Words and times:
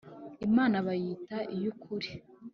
imana 0.47 0.75
bayita 0.87 1.37
iy’ukuri, 1.55 2.09